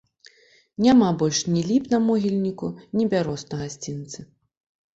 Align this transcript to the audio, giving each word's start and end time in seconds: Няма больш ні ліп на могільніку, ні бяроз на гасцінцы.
Няма 0.85 1.09
больш 1.23 1.39
ні 1.53 1.61
ліп 1.69 1.85
на 1.93 1.99
могільніку, 2.07 2.67
ні 2.99 3.05
бяроз 3.15 3.47
на 3.53 3.63
гасцінцы. 3.63 4.19